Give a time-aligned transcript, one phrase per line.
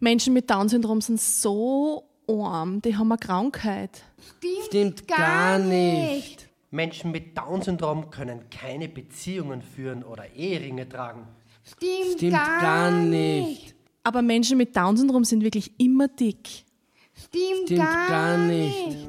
[0.00, 4.04] Menschen mit Down-Syndrom sind so arm, die haben eine Krankheit.
[4.38, 6.48] Stimmt, Stimmt gar nicht.
[6.70, 11.26] Menschen mit Down-Syndrom können keine Beziehungen führen oder Eheringe tragen.
[11.64, 13.74] Stimmt, Stimmt gar nicht.
[14.04, 16.64] Aber Menschen mit Down-Syndrom sind wirklich immer dick.
[17.14, 19.08] Stimmt, Stimmt gar nicht.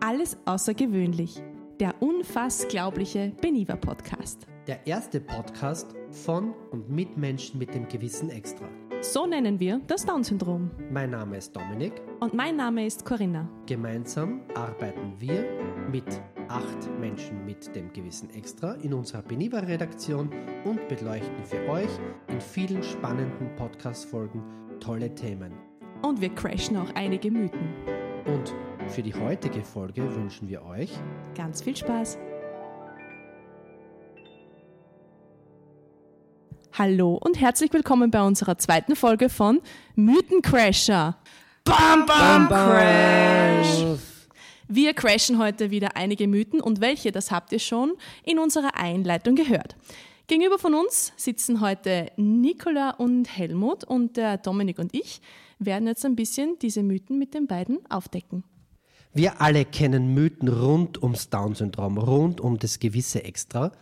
[0.00, 1.42] Alles außergewöhnlich.
[1.78, 4.46] Der unfassglaubliche Beniva Podcast.
[4.66, 8.66] Der erste Podcast von und mit Menschen mit dem gewissen Extra.
[9.00, 10.70] So nennen wir das Down-Syndrom.
[10.90, 11.92] Mein Name ist Dominik.
[12.20, 13.48] Und mein Name ist Corinna.
[13.66, 15.44] Gemeinsam arbeiten wir
[15.90, 20.30] mit acht Menschen mit dem gewissen Extra in unserer Beniva-Redaktion
[20.64, 21.90] und beleuchten für euch
[22.28, 24.42] in vielen spannenden Podcast-Folgen
[24.80, 25.52] tolle Themen.
[26.02, 27.74] Und wir crashen auch einige Mythen.
[28.26, 28.54] Und
[28.88, 30.92] für die heutige Folge wünschen wir euch
[31.34, 32.18] Ganz viel Spaß.
[36.72, 39.60] Hallo und herzlich willkommen bei unserer zweiten Folge von
[39.94, 41.16] Mythencrasher.
[41.64, 44.00] Bam, bam, Crash!
[44.68, 49.36] Wir crashen heute wieder einige Mythen und welche, das habt ihr schon in unserer Einleitung
[49.36, 49.76] gehört.
[50.26, 55.20] Gegenüber von uns sitzen heute Nicola und Helmut und der Dominik und ich
[55.60, 58.42] werden jetzt ein bisschen diese Mythen mit den beiden aufdecken.
[59.14, 63.72] Wir alle kennen Mythen rund ums Down-Syndrom, rund um das gewisse Extra.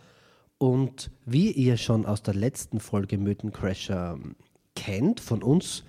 [0.57, 4.35] Und wie ihr schon aus der letzten Folge Mythencrasher ähm,
[4.75, 5.83] kennt, von uns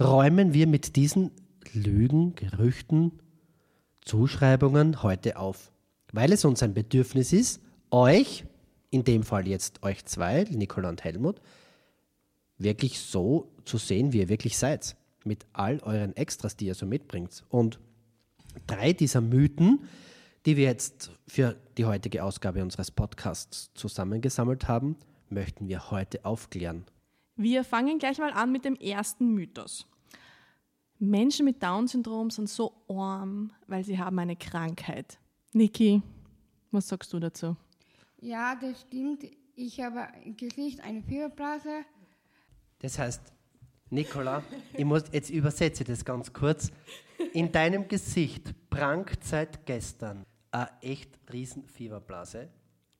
[0.00, 1.30] räumen wir mit diesen
[1.72, 3.12] Lügen, Gerüchten,
[4.00, 5.70] Zuschreibungen heute auf.
[6.12, 8.44] Weil es uns ein Bedürfnis ist, euch,
[8.90, 11.40] in dem Fall jetzt euch zwei, Nicola und Helmut,
[12.58, 14.96] wirklich so zu sehen, wie ihr wirklich seid.
[15.24, 17.44] Mit all euren Extras, die ihr so mitbringt.
[17.48, 17.80] Und
[18.66, 19.84] drei dieser Mythen,
[20.46, 24.96] die wir jetzt für die heutige Ausgabe unseres Podcasts zusammengesammelt haben,
[25.30, 26.84] möchten wir heute aufklären.
[27.36, 29.86] Wir fangen gleich mal an mit dem ersten Mythos.
[30.98, 35.18] Menschen mit Down-Syndrom sind so arm, weil sie haben eine Krankheit.
[35.52, 36.02] Niki,
[36.70, 37.56] was sagst du dazu?
[38.20, 39.24] Ja, das stimmt.
[39.56, 41.84] Ich habe im Gesicht eine Fieberblase.
[42.78, 43.32] Das heißt,
[43.90, 44.42] Nicola,
[44.76, 46.70] ich muss, jetzt übersetze ich das ganz kurz.
[47.32, 52.48] In deinem Gesicht prangt seit gestern eine echt riesen Fieberblase.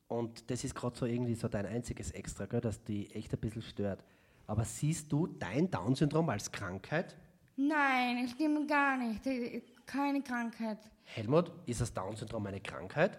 [0.08, 3.40] Und das ist gerade so irgendwie so dein einziges Extra, gell, dass die echt ein
[3.40, 4.04] bisschen stört.
[4.46, 7.16] Aber siehst du dein Down-Syndrom als Krankheit?
[7.56, 9.22] Nein, es stimmt gar nicht.
[9.86, 10.78] Keine Krankheit.
[11.04, 13.18] Helmut, ist das Down-Syndrom eine Krankheit?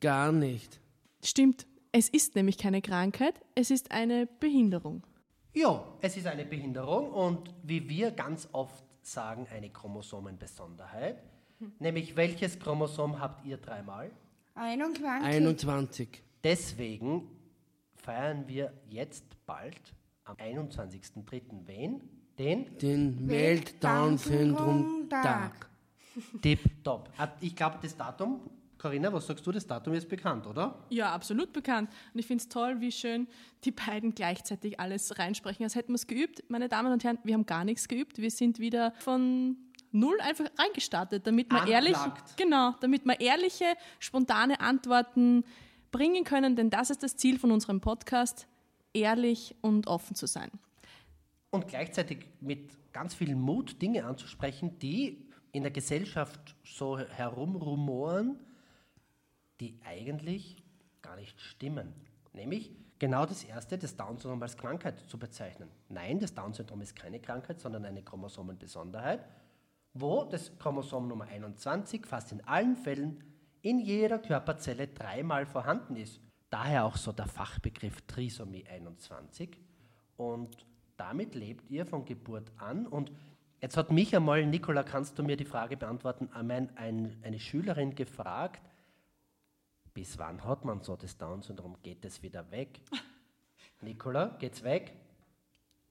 [0.00, 0.80] Gar nicht.
[1.22, 5.06] Stimmt, es ist nämlich keine Krankheit, es ist eine Behinderung.
[5.52, 11.22] Ja, es ist eine Behinderung und wie wir ganz oft sagen, eine Chromosomenbesonderheit.
[11.78, 14.10] Nämlich, welches Chromosom habt ihr dreimal?
[14.54, 15.24] 21.
[15.26, 16.22] 21.
[16.42, 17.28] Deswegen
[17.96, 19.76] feiern wir jetzt bald
[20.24, 21.42] am 21.03.
[21.66, 22.00] wen?
[22.38, 22.78] Den?
[22.78, 25.68] Den Welt-Down-Syndrom-Tag.
[26.42, 27.10] Tipptopp.
[27.18, 28.40] Ah, Ich glaube, das Datum,
[28.78, 30.74] Corinna, was sagst du, das Datum ist bekannt, oder?
[30.88, 31.90] Ja, absolut bekannt.
[32.14, 33.28] Und ich finde es toll, wie schön
[33.64, 36.42] die beiden gleichzeitig alles reinsprechen, als hätten wir es geübt.
[36.48, 38.18] Meine Damen und Herren, wir haben gar nichts geübt.
[38.18, 39.56] Wir sind wieder von
[39.92, 41.96] null einfach reingestartet, damit wir ehrlich,
[42.36, 43.64] genau, damit wir ehrliche,
[43.98, 45.44] spontane Antworten
[45.90, 48.46] bringen können, denn das ist das Ziel von unserem Podcast,
[48.92, 50.50] ehrlich und offen zu sein.
[51.50, 58.38] Und gleichzeitig mit ganz viel Mut Dinge anzusprechen, die in der Gesellschaft so herumrumoren,
[59.60, 60.62] die eigentlich
[61.02, 61.92] gar nicht stimmen.
[62.32, 65.68] Nämlich genau das erste, das Down-Syndrom als Krankheit zu bezeichnen.
[65.88, 69.26] Nein, das Down-Syndrom ist keine Krankheit, sondern eine Chromosomenbesonderheit,
[69.92, 73.24] wo das Chromosom Nummer 21 fast in allen Fällen
[73.62, 76.20] in jeder Körperzelle dreimal vorhanden ist.
[76.48, 79.56] Daher auch so der Fachbegriff Trisomie 21.
[80.16, 82.86] Und damit lebt ihr von Geburt an.
[82.86, 83.12] Und
[83.60, 87.94] jetzt hat mich einmal, Nicola, kannst du mir die Frage beantworten, einmal ein, eine Schülerin
[87.94, 88.62] gefragt,
[89.94, 91.76] bis wann hat man so das Down-Syndrom?
[91.82, 92.80] Geht es wieder weg?
[93.80, 94.94] Nicola, geht's weg?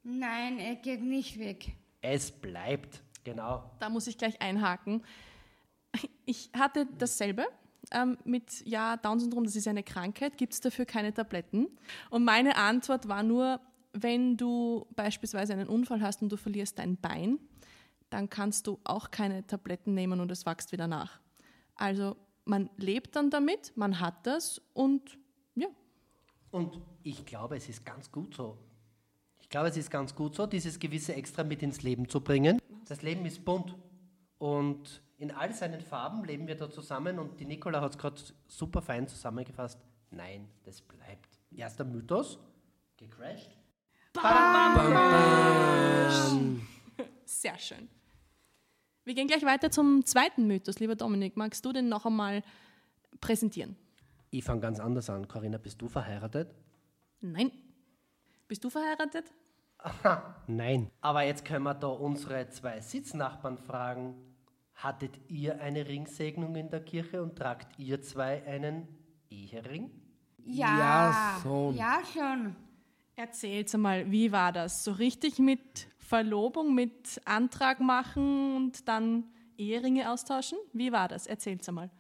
[0.04, 1.74] Nein, er geht nicht weg.
[2.02, 3.70] Es bleibt, genau.
[3.80, 5.04] Da muss ich gleich einhaken.
[6.26, 7.48] Ich hatte dasselbe
[7.92, 11.68] ähm, mit, ja, Down-Syndrom, das ist eine Krankheit, gibt es dafür keine Tabletten?
[12.10, 13.60] Und meine Antwort war nur,
[13.94, 17.40] wenn du beispielsweise einen Unfall hast und du verlierst dein Bein,
[18.10, 21.20] dann kannst du auch keine Tabletten nehmen und es wächst wieder nach.
[21.76, 22.16] Also
[22.46, 25.18] man lebt dann damit, man hat das und
[25.56, 25.68] ja,
[26.52, 28.58] Und ich glaube, es ist ganz gut so.
[29.40, 32.60] Ich glaube, es ist ganz gut so, dieses gewisse Extra mit ins Leben zu bringen.
[32.90, 33.76] Das Leben ist bunt.
[34.40, 37.20] Und in all seinen Farben leben wir da zusammen.
[37.20, 39.80] Und die Nicola hat es gerade super fein zusammengefasst.
[40.10, 41.40] Nein, das bleibt.
[41.56, 42.40] Erster Mythos.
[42.98, 43.56] Gecrashed.
[44.12, 46.68] Bam, bam.
[47.26, 47.88] Sehr schön.
[49.04, 50.80] Wir gehen gleich weiter zum zweiten Mythos.
[50.80, 52.42] Lieber Dominik, magst du den noch einmal
[53.22, 53.76] präsentieren?
[54.32, 55.28] Ich fange ganz anders an.
[55.28, 56.56] Corinna, bist du verheiratet?
[57.22, 57.52] Nein.
[58.48, 59.32] Bist du verheiratet?
[60.48, 60.90] Nein.
[61.02, 64.16] Aber jetzt können wir da unsere zwei Sitznachbarn fragen.
[64.76, 68.88] Hattet ihr eine Ringsegnung in der Kirche und tragt ihr zwei einen
[69.30, 69.92] Ehering?
[70.46, 71.76] Ja, Ja, schon.
[71.76, 72.56] Ja, schon.
[73.16, 74.84] Erzähl's einmal, wie war das?
[74.86, 79.26] So richtig mit Verlobung, mit Antrag machen und dann
[79.58, 80.58] Eheringe austauschen?
[80.72, 81.28] Wie war das?
[81.28, 81.92] Erzähl's einmal.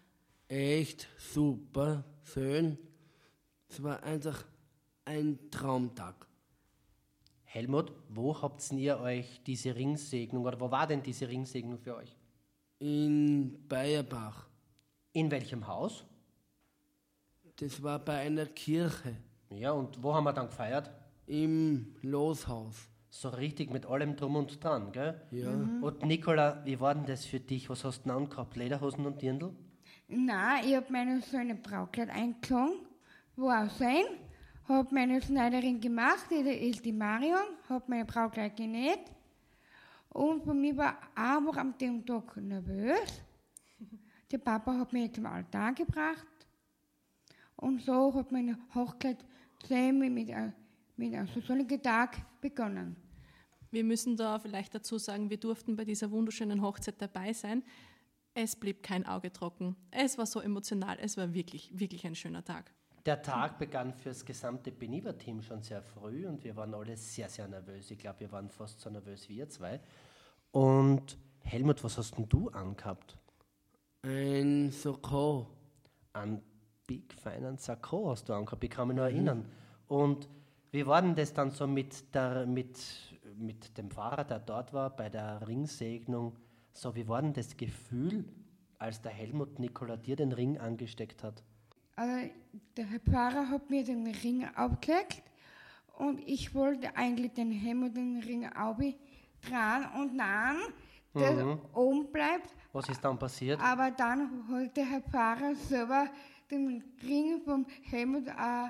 [0.47, 2.77] Echt super, schön.
[3.67, 4.45] Es war einfach
[5.03, 6.28] ein Traumtag.
[7.51, 12.15] Helmut, wo habt ihr euch diese Ringsegnung oder wo war denn diese Ringsegnung für euch?
[12.77, 14.47] In Bayerbach.
[15.13, 16.05] In welchem Haus?
[17.55, 19.15] Das war bei einer Kirche
[19.49, 20.91] Ja, und wo haben wir dann gefeiert?
[21.25, 22.87] im Loshaus.
[23.09, 25.19] So richtig mit allem drum und dran, gell?
[25.31, 25.49] Ja.
[25.49, 27.67] Und Nicola, wie war denn das für dich?
[27.69, 28.55] Was hast du denn angehabt?
[28.55, 29.51] Lederhosen und Dirndl?
[30.07, 32.85] Na, ich habe meine schöne Brautkleid eingezogen,
[33.35, 34.05] wo auch sein.
[34.69, 36.35] Habe meine Schneiderin gemacht, die
[36.69, 38.99] ist die Marion, habe meine Brautkleid genäht.
[40.09, 43.23] Und bei mir war aber am dem Tag nervös.
[44.31, 46.27] Der Papa hat mich zum Altar gebracht.
[47.55, 49.25] Und so hat meine Hochzeit
[49.59, 50.29] zusammen mit,
[50.97, 52.95] mit einem so sonnigen Tag begonnen.
[53.71, 57.63] Wir müssen da vielleicht dazu sagen, wir durften bei dieser wunderschönen Hochzeit dabei sein.
[58.35, 59.75] Es blieb kein Auge trocken.
[59.89, 60.99] Es war so emotional.
[61.01, 62.71] Es war wirklich, wirklich ein schöner Tag.
[63.09, 67.27] Der Tag begann für das gesamte Beniva-Team schon sehr früh und wir waren alle sehr,
[67.27, 67.89] sehr nervös.
[67.89, 69.79] Ich glaube, wir waren fast so nervös wie ihr zwei.
[70.51, 73.17] Und Helmut, was hast denn du angehabt?
[74.03, 75.47] Ein Soko.
[76.13, 76.43] An
[76.85, 79.49] Big Feinen Sakko hast du angehabt, ich kann mich noch erinnern.
[79.87, 80.29] Und
[80.69, 82.77] wie war denn das dann so mit, der, mit,
[83.35, 86.37] mit dem Fahrer, der dort war, bei der Ringsegnung?
[86.73, 88.25] So, wie war denn das Gefühl,
[88.77, 91.43] als der Helmut Nikola dir den Ring angesteckt hat?
[91.99, 92.29] Also
[92.77, 95.21] der Herr Pfarrer hat mir den Ring aufgelegt
[95.97, 98.49] und ich wollte eigentlich den Helmut den Ring
[99.41, 100.55] dran und dann,
[101.13, 102.55] der oben bleibt.
[102.71, 103.59] Was ist dann passiert?
[103.61, 106.07] Aber dann hat der Herr Pfarrer selber
[106.49, 108.69] den Ring vom Helmut äh,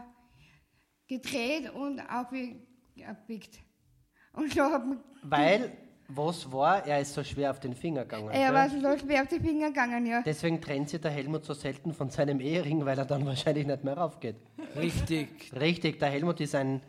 [1.07, 3.59] gedreht und aufgebiegt.
[4.33, 5.77] Und so hat man, Weil,
[6.09, 8.29] was war, er ist so schwer auf den Finger gegangen.
[8.31, 10.23] er war so schwer auf die Finger gegangen, ja.
[10.25, 13.83] Deswegen trennt sich der Helmut so selten von seinem Ehering, weil er dann wahrscheinlich nicht
[13.83, 14.35] mehr raufgeht.
[14.75, 15.51] Richtig.
[15.53, 16.81] Richtig, der Helmut ist ein,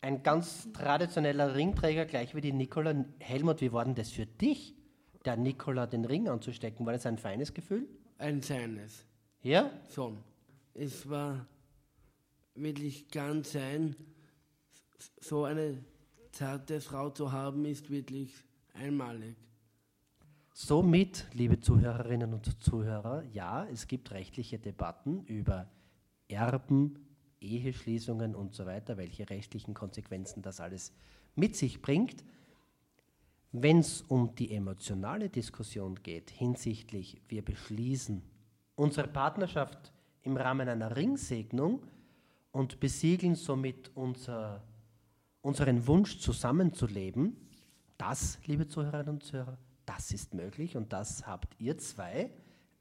[0.00, 3.04] ein ganz traditioneller Ringträger, gleich wie die Nikola.
[3.20, 4.74] Helmut, wie war denn das für dich,
[5.26, 6.86] der Nikola den Ring anzustecken?
[6.86, 7.86] War das ein feines Gefühl?
[8.16, 9.04] Ein seines.
[9.42, 9.70] Ja?
[9.94, 10.18] Schon.
[10.72, 11.46] Es war
[12.54, 13.94] wirklich ganz sein.
[15.20, 15.84] So eine
[16.32, 18.32] zarte Frau zu haben, ist wirklich
[18.74, 19.36] einmalig.
[20.52, 25.68] Somit, liebe Zuhörerinnen und Zuhörer, ja, es gibt rechtliche Debatten über
[26.28, 26.98] Erben,
[27.40, 30.92] Eheschließungen und so weiter, welche rechtlichen Konsequenzen das alles
[31.34, 32.24] mit sich bringt.
[33.50, 38.22] Wenn es um die emotionale Diskussion geht hinsichtlich, wir beschließen
[38.76, 39.92] unsere Partnerschaft
[40.22, 41.84] im Rahmen einer Ringsegnung
[42.52, 44.62] und besiegeln somit unser,
[45.42, 47.43] unseren Wunsch zusammenzuleben,
[48.08, 52.30] das, liebe Zuhörerinnen und Zuhörer, das ist möglich und das habt ihr zwei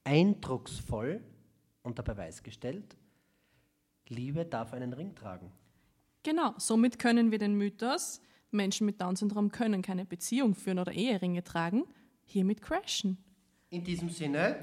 [0.04, 1.22] eindrucksvoll
[1.82, 2.98] unter Beweis gestellt.
[4.10, 5.50] Liebe darf einen Ring tragen.
[6.24, 8.20] Genau, somit können wir den Mythos,
[8.52, 11.84] Menschen mit Down-Syndrom können keine Beziehung führen oder Eheringe tragen,
[12.26, 13.18] hiermit crashen.
[13.70, 14.58] In diesem Sinne,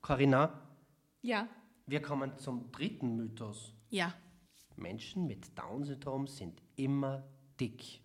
[0.00, 0.60] Corinna,
[1.22, 1.46] Ja.
[1.86, 3.72] wir kommen zum dritten Mythos.
[3.90, 4.12] Ja.
[4.78, 7.24] Menschen mit Down-Syndrom sind immer
[7.58, 8.00] dick.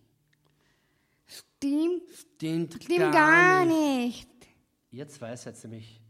[1.26, 4.28] Stimmt, Stimmt, stimmt gar nicht.
[4.90, 6.00] Ihr zwei seid nämlich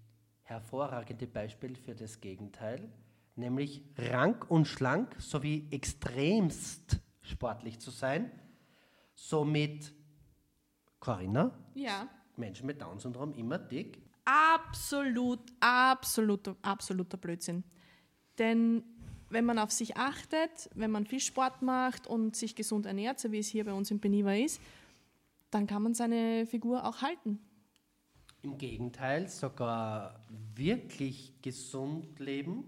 [0.42, 2.90] hervorragende Beispiele für das Gegenteil,
[3.37, 8.31] nämlich rank und schlank sowie extremst sportlich zu sein.
[9.14, 9.92] Somit,
[10.99, 12.09] Corinna, Ja.
[12.37, 14.02] Menschen mit Down-Syndrom immer dick.
[14.25, 17.62] Absolut, absoluter, absoluter Blödsinn.
[18.38, 18.83] Denn
[19.32, 23.32] wenn man auf sich achtet, wenn man viel Sport macht und sich gesund ernährt, so
[23.32, 24.60] wie es hier bei uns in Beniva ist,
[25.50, 27.38] dann kann man seine Figur auch halten.
[28.42, 30.20] Im Gegenteil, sogar
[30.54, 32.64] wirklich gesund leben,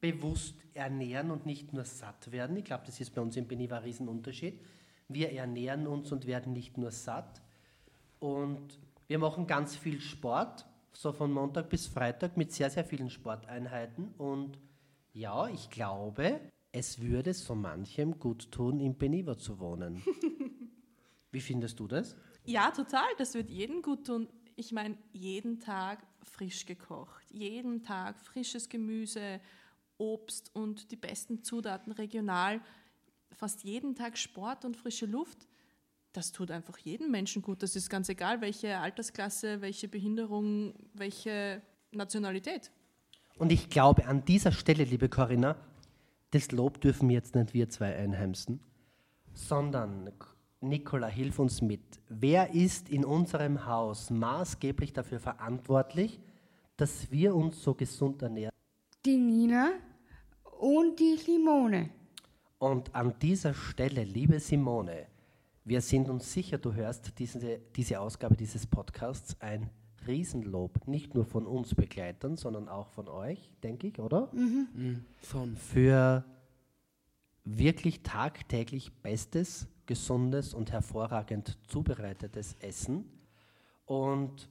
[0.00, 2.56] bewusst ernähren und nicht nur satt werden.
[2.56, 4.60] Ich glaube, das ist bei uns in Beniva ein Riesenunterschied.
[5.08, 7.42] Wir ernähren uns und werden nicht nur satt.
[8.20, 8.78] Und
[9.08, 14.14] wir machen ganz viel Sport, so von Montag bis Freitag mit sehr, sehr vielen Sporteinheiten.
[14.16, 14.58] Und
[15.12, 16.40] ja, ich glaube,
[16.72, 20.02] es würde so manchem gut tun, in Beniva zu wohnen.
[21.32, 22.16] Wie findest du das?
[22.44, 23.08] Ja, total.
[23.18, 24.28] Das wird jedem gut tun.
[24.56, 29.40] Ich meine, jeden Tag frisch gekocht, jeden Tag frisches Gemüse,
[29.98, 32.60] Obst und die besten Zutaten regional,
[33.32, 35.46] fast jeden Tag Sport und frische Luft.
[36.12, 37.62] Das tut einfach jedem Menschen gut.
[37.62, 41.62] Das ist ganz egal, welche Altersklasse, welche Behinderung, welche
[41.92, 42.72] Nationalität.
[43.40, 45.56] Und ich glaube, an dieser Stelle, liebe Corinna,
[46.32, 48.60] das Lob dürfen jetzt nicht wir zwei einheimsen,
[49.32, 50.12] sondern
[50.60, 51.80] Nicola, hilf uns mit.
[52.10, 56.20] Wer ist in unserem Haus maßgeblich dafür verantwortlich,
[56.76, 58.52] dass wir uns so gesund ernähren?
[59.06, 59.70] Die Nina
[60.58, 61.88] und die Simone.
[62.58, 65.06] Und an dieser Stelle, liebe Simone,
[65.64, 69.70] wir sind uns sicher, du hörst diese, diese Ausgabe dieses Podcasts, ein
[70.06, 74.28] Riesenlob, nicht nur von uns Begleitern, sondern auch von euch, denke ich, oder?
[74.32, 75.04] Mhm.
[75.22, 75.56] Schon.
[75.56, 76.24] Für
[77.44, 83.04] wirklich tagtäglich bestes, gesundes und hervorragend zubereitetes Essen.
[83.86, 84.48] Und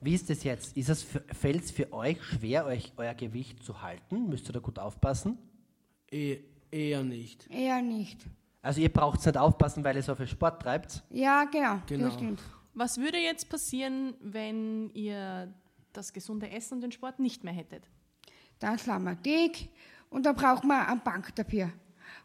[0.00, 0.76] wie ist es jetzt?
[0.76, 4.28] Ist es fällt es für euch schwer, euch euer Gewicht zu halten?
[4.28, 5.38] Müsst ihr da gut aufpassen?
[6.10, 7.48] Eh, eher nicht.
[7.50, 8.26] Eher nicht.
[8.60, 11.02] Also ihr braucht nicht aufpassen, weil ihr so viel Sport treibt?
[11.10, 11.80] Ja, genau.
[11.86, 12.04] Genau.
[12.06, 12.42] Das stimmt.
[12.74, 15.52] Was würde jetzt passieren, wenn ihr
[15.92, 17.88] das gesunde Essen und den Sport nicht mehr hättet?
[18.58, 19.68] Dann sind wir dick
[20.10, 21.70] und da braucht man eine Bank dafür.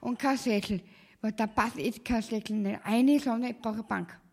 [0.01, 0.81] Und kein Sessel.
[1.21, 4.19] Weil da passt jetzt kein Sessel nicht rein, sondern ich brauche eine Bank.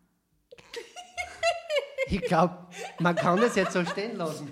[2.08, 2.68] Ich glaube,
[3.00, 4.48] man kann das jetzt so stehen lassen.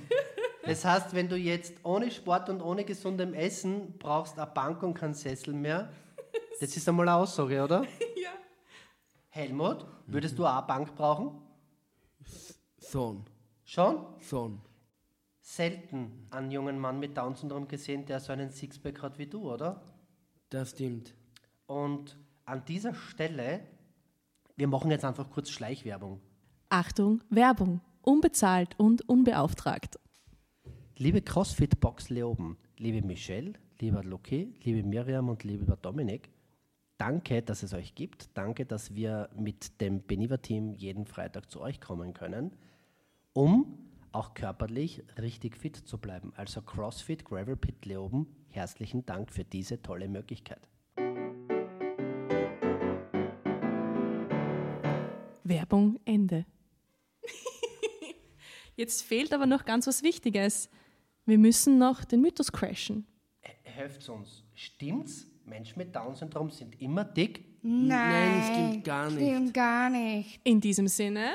[0.65, 4.95] Das heißt, wenn du jetzt ohne Sport und ohne gesundem Essen brauchst eine Bank und
[4.95, 5.93] keinen Sessel mehr,
[6.59, 7.87] das ist einmal eine Aussage, oder?
[8.17, 8.31] Ja.
[9.29, 11.44] Helmut, würdest du auch eine Bank brauchen?
[12.95, 13.25] Schon.
[13.65, 14.07] Schon?
[14.21, 14.61] Schon.
[15.41, 19.83] Selten einen jungen Mann mit Down-Syndrom gesehen, der so einen Sixpack hat wie du, oder?
[20.49, 21.13] Das stimmt.
[21.67, 23.63] Und an dieser Stelle,
[24.55, 26.21] wir machen jetzt einfach kurz Schleichwerbung.
[26.69, 27.81] Achtung, Werbung.
[28.01, 29.99] Unbezahlt und unbeauftragt.
[30.97, 36.31] Liebe CrossFit-Box Leoben, liebe Michelle, lieber Luki, liebe Miriam und lieber Dominik,
[36.97, 38.29] danke, dass es euch gibt.
[38.35, 42.53] Danke, dass wir mit dem Beniva-Team jeden Freitag zu euch kommen können,
[43.35, 43.79] um
[44.13, 46.33] auch körperlich richtig fit zu bleiben.
[46.37, 50.61] Also CrossFit Gravel Pit Leoben, herzlichen Dank für diese tolle Möglichkeit.
[55.43, 56.47] Werbung Ende.
[58.77, 60.71] Jetzt fehlt aber noch ganz was Wichtiges.
[61.27, 63.07] Wir müssen noch den Mythos crashen.
[63.63, 64.45] Helft uns.
[64.55, 65.27] Stimmt's?
[65.45, 67.45] Menschen mit Down-Syndrom sind immer dick?
[67.63, 69.27] Nein, das stimmt gar nicht.
[69.27, 70.41] Stimmt gar nicht.
[70.45, 71.35] In diesem Sinne,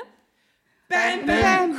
[0.90, 1.76] Bam, bam.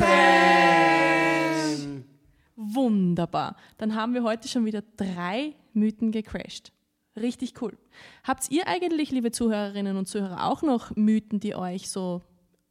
[2.55, 3.57] wunderbar.
[3.77, 6.71] Dann haben wir heute schon wieder drei Mythen gecrashed.
[7.17, 7.77] Richtig cool.
[8.23, 12.21] Habt ihr eigentlich, liebe Zuhörerinnen und Zuhörer, auch noch Mythen, die euch so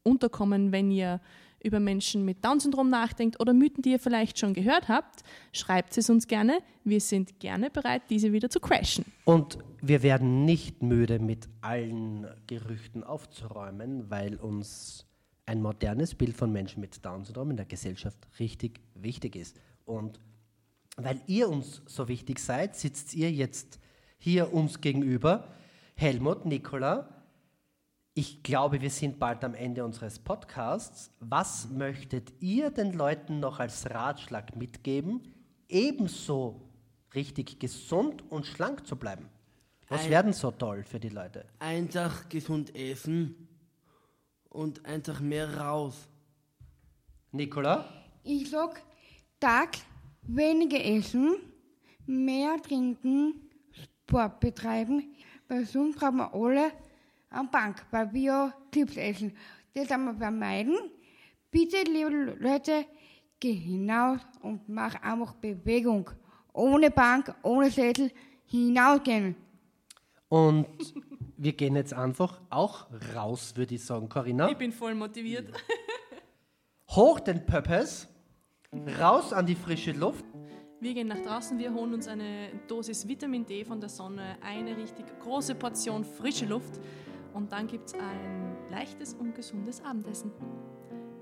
[0.02, 1.20] unterkommen, wenn ihr
[1.62, 5.20] über Menschen mit Down-Syndrom nachdenkt oder Mythen, die ihr vielleicht schon gehört habt?
[5.52, 6.60] Schreibt es uns gerne.
[6.84, 9.04] Wir sind gerne bereit, diese wieder zu crashen.
[9.26, 15.04] Und wir werden nicht müde, mit allen Gerüchten aufzuräumen, weil uns
[15.46, 19.56] ein modernes Bild von Menschen mit Down-Syndrom in der Gesellschaft richtig wichtig ist.
[19.84, 20.20] Und
[20.96, 23.80] weil ihr uns so wichtig seid, sitzt ihr jetzt
[24.18, 25.48] hier uns gegenüber.
[25.96, 27.08] Helmut, Nicola,
[28.14, 31.10] ich glaube, wir sind bald am Ende unseres Podcasts.
[31.20, 35.22] Was möchtet ihr den Leuten noch als Ratschlag mitgeben,
[35.68, 36.68] ebenso
[37.14, 39.28] richtig gesund und schlank zu bleiben?
[39.88, 41.46] Was Ein- werden so toll für die Leute?
[41.58, 43.48] Einfach gesund essen
[44.50, 46.08] und einfach mehr raus.
[47.32, 47.88] Nicola?
[48.22, 48.82] Ich sag,
[49.38, 49.78] Tag
[50.22, 51.36] weniger essen,
[52.06, 55.14] mehr trinken, Sport betreiben,
[55.48, 56.72] weil sonst brauchen wir alle
[57.30, 59.32] eine Bank, weil wir Chips essen.
[59.72, 60.76] Das haben wir vermeiden.
[61.50, 62.86] Bitte, liebe Leute,
[63.38, 66.10] geh hinaus und mach einfach Bewegung.
[66.52, 68.10] Ohne Bank, ohne Sessel,
[68.46, 69.36] hinausgehen.
[70.28, 70.66] Und
[71.42, 74.52] wir gehen jetzt einfach auch raus, würde ich sagen, Corinna.
[74.52, 75.50] bin voll motiviert.
[76.90, 78.08] Hoch den Pöppes,
[79.00, 80.24] raus an die frische Luft.
[80.80, 84.76] Wir gehen nach draußen, wir holen uns eine Dosis Vitamin D von der Sonne, eine
[84.76, 86.78] richtig große Portion frische Luft
[87.32, 90.30] und dann gibt es ein leichtes und gesundes Abendessen.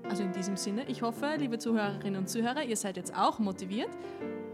[0.03, 3.89] Also in diesem Sinne, ich hoffe, liebe Zuhörerinnen und Zuhörer, ihr seid jetzt auch motiviert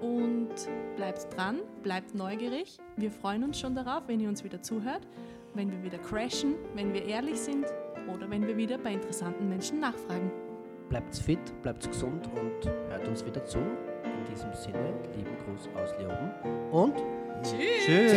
[0.01, 0.49] und
[0.95, 2.77] bleibt dran, bleibt neugierig.
[2.97, 5.07] Wir freuen uns schon darauf, wenn ihr uns wieder zuhört,
[5.55, 7.65] wenn wir wieder crashen, wenn wir ehrlich sind
[8.13, 10.31] oder wenn wir wieder bei interessanten Menschen nachfragen.
[10.89, 13.57] Bleibt fit, bleibt gesund und hört uns wieder zu.
[13.59, 16.31] In diesem Sinne, lieben Gruß aus Leoben
[16.71, 16.95] und
[17.41, 17.85] Tschüss.
[17.85, 18.15] Tschüss.